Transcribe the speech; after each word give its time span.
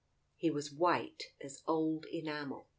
He 0.35 0.49
was 0.49 0.71
white 0.73 1.25
as 1.41 1.61
old 1.67 2.07
enamel. 2.07 2.67